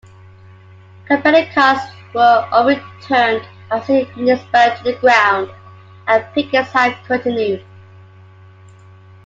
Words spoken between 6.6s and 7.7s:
have continued.